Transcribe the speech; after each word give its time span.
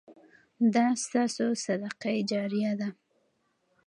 دا 0.73 0.87
ستاسو 1.05 1.45
صدقه 1.65 2.11
جاریه 2.31 2.71
ده. 2.79 2.89